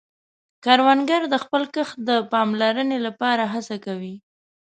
کروندګر 0.63 1.21
د 1.29 1.35
خپل 1.43 1.63
کښت 1.75 1.95
د 2.09 2.11
پاملرنې 2.31 2.97
له 3.05 3.11
پاره 3.19 3.45
هڅه 3.53 3.75
کوي 3.85 4.15